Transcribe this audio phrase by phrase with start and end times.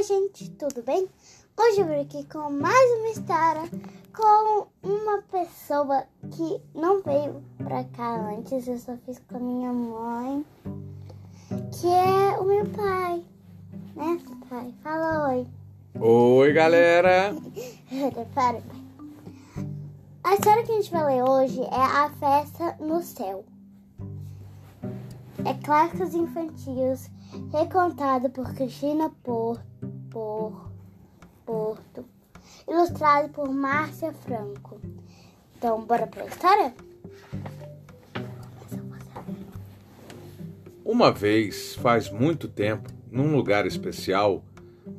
[0.00, 1.06] Oi, gente, tudo bem?
[1.58, 3.68] Hoje eu vim aqui com mais uma história
[4.16, 9.70] com uma pessoa que não veio pra cá antes, eu só fiz com a minha
[9.70, 10.46] mãe,
[11.78, 13.22] que é o meu pai,
[13.94, 14.18] né,
[14.48, 14.74] pai?
[14.82, 15.46] Fala oi.
[16.00, 17.34] Oi, galera!
[18.34, 18.80] Para, pai.
[20.24, 23.44] A história que a gente vai ler hoje é A Festa no Céu.
[25.44, 27.10] É clássicos infantis,
[27.52, 29.60] recontado por Cristina por,
[30.10, 30.70] por
[31.46, 32.04] Porto,
[32.68, 34.80] ilustrado por Márcia Franco.
[35.56, 36.74] Então, bora pra história?
[40.84, 44.44] Uma vez, faz muito tempo, num lugar especial,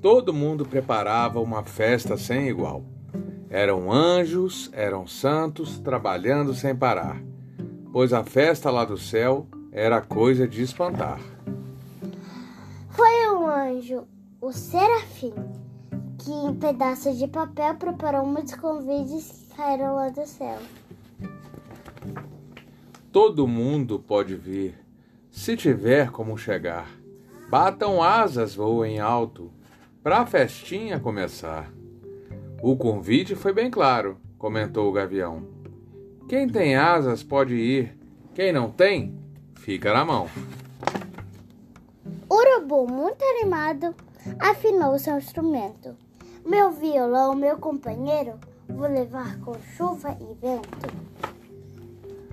[0.00, 2.84] todo mundo preparava uma festa sem igual.
[3.50, 7.22] Eram anjos, eram santos, trabalhando sem parar,
[7.92, 9.46] pois a festa lá do céu
[9.78, 11.20] era coisa de espantar.
[12.90, 14.08] Foi um anjo,
[14.40, 15.32] o Serafim,
[16.18, 20.58] que em pedaços de papel preparou muitos convites que caíram lá do céu.
[23.12, 24.74] Todo mundo pode vir,
[25.30, 26.90] se tiver como chegar.
[27.48, 29.48] Batam asas, voem alto,
[30.02, 31.72] pra a festinha começar.
[32.60, 35.46] O convite foi bem claro, comentou o gavião.
[36.28, 37.96] Quem tem asas pode ir,
[38.34, 39.16] quem não tem,
[39.58, 40.28] fica na mão.
[42.30, 43.94] Urubu, muito animado,
[44.38, 45.96] afinou seu instrumento.
[46.46, 48.34] Meu violão, meu companheiro,
[48.68, 51.18] vou levar com chuva e vento.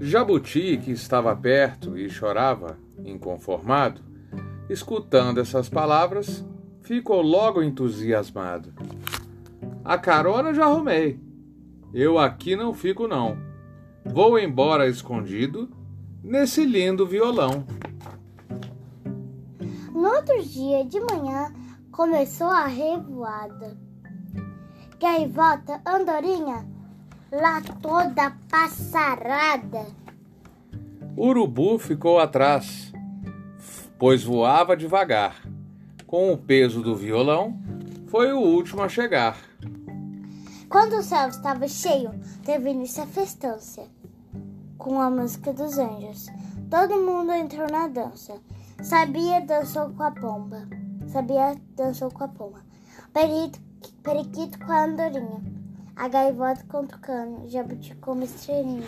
[0.00, 4.02] Jabuti, que estava perto e chorava, inconformado,
[4.68, 6.44] escutando essas palavras,
[6.82, 8.72] ficou logo entusiasmado.
[9.84, 11.18] A carona já arrumei.
[11.94, 13.38] Eu aqui não fico, não.
[14.04, 15.70] Vou embora escondido
[16.26, 17.64] nesse lindo violão.
[19.92, 21.54] No outro dia de manhã
[21.92, 23.78] começou a revoada.
[25.00, 26.66] Gaivota, andorinha,
[27.30, 29.86] lá toda passarada.
[31.16, 32.92] Urubu ficou atrás,
[33.98, 35.46] pois voava devagar.
[36.06, 37.58] Com o peso do violão,
[38.08, 39.38] foi o último a chegar.
[40.68, 42.10] Quando o céu estava cheio,
[42.44, 43.88] teve início a festança,
[44.86, 46.28] com a música dos anjos.
[46.70, 48.34] Todo mundo entrou na dança.
[48.80, 50.62] Sabia dançou com a pomba.
[51.08, 52.60] Sabia dançou com a pomba.
[53.12, 53.58] Perito,
[54.00, 55.42] periquito com a andorinha.
[55.96, 57.48] A gaivota com o tucano.
[57.48, 58.86] Jabuti com estrelinha.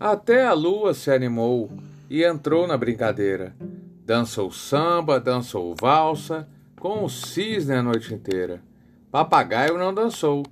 [0.00, 1.70] Até a lua se animou
[2.10, 3.54] e entrou na brincadeira.
[4.04, 6.48] Dançou samba, dançou valsa,
[6.80, 8.60] com o cisne a noite inteira.
[9.08, 10.42] Papagaio não dançou,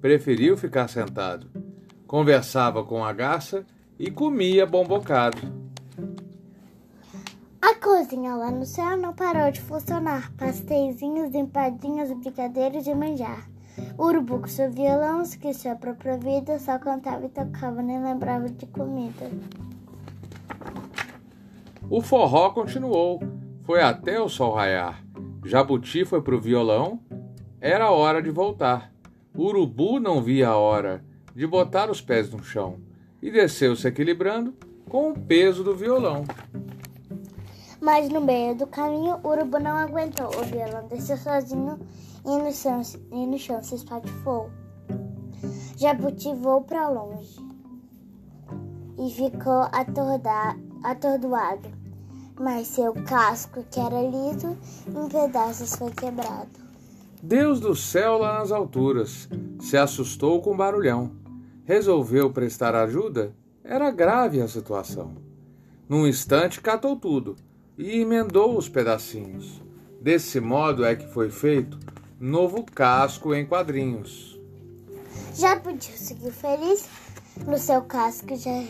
[0.00, 1.65] preferiu ficar sentado.
[2.06, 3.66] Conversava com a garça
[3.98, 5.38] e comia bom bocado.
[7.60, 10.32] A cozinha lá no céu não parou de funcionar.
[10.36, 13.48] Pasteizinhos, empadinhas, brigadeiros de manjar.
[13.98, 18.48] O urubu com seu violão esqueceu a própria vida, só cantava e tocava, nem lembrava
[18.48, 19.30] de comida.
[21.90, 23.20] O forró continuou,
[23.64, 25.02] foi até o sol raiar.
[25.44, 27.00] Jabuti foi pro violão,
[27.60, 28.92] era hora de voltar.
[29.34, 31.04] O urubu não via a hora
[31.36, 32.78] de botar os pés no chão
[33.20, 34.54] e desceu se equilibrando
[34.88, 36.24] com o peso do violão.
[37.78, 40.28] Mas no meio do caminho, o urubu não aguentou.
[40.28, 41.78] O violão desceu sozinho
[42.24, 42.80] e no chão,
[43.12, 44.50] e no chão se espatifou.
[45.76, 47.36] Jabuti voou para longe
[48.98, 51.68] e ficou atorda, atordoado.
[52.40, 54.56] Mas seu casco, que era liso,
[54.88, 56.48] em pedaços foi quebrado.
[57.22, 59.28] Deus do céu lá nas alturas
[59.60, 61.25] se assustou com o barulhão.
[61.66, 63.34] Resolveu prestar ajuda?
[63.64, 65.16] Era grave a situação.
[65.88, 67.34] Num instante catou tudo
[67.76, 69.60] e emendou os pedacinhos.
[70.00, 71.76] Desse modo é que foi feito
[72.20, 74.40] novo casco em quadrinhos.
[75.34, 76.88] Já podia seguir feliz
[77.44, 78.60] no seu casco já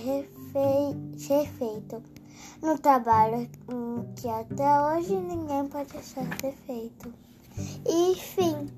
[1.29, 2.03] refeito.
[2.63, 3.47] No trabalho
[4.17, 7.13] que até hoje ninguém pode achar defeito.
[7.87, 8.71] E fim,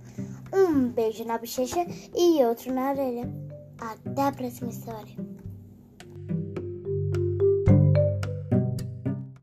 [0.52, 3.47] um beijo na bochecha e outro na orelha.
[3.80, 5.37] Até a próxima história.